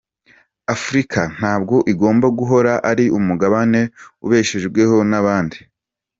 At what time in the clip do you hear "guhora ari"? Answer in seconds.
2.39-3.05